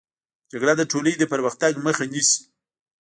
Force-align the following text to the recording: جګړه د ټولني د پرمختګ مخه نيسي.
جګړه 0.51 0.73
د 0.77 0.81
ټولني 0.91 1.13
د 1.17 1.23
پرمختګ 1.33 1.71
مخه 1.85 2.03
نيسي. 2.11 2.39